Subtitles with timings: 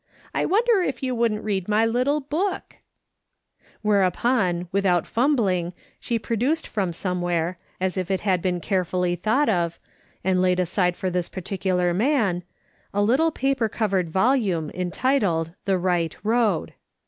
[0.33, 2.77] I wonder if you wouldn't read my little book?"
[3.83, 9.77] Whereupon, without fumbling, she produced from somewhere, as if it liad been carefully thought of,
[10.23, 12.41] and laid aside for this particular man,
[12.95, 16.73] a little paper covered volume, entitled The Bight Road.